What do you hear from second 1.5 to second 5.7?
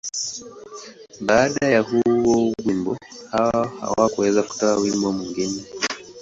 ya huo wimbo, Hawa hakuweza kutoa wimbo mwingine.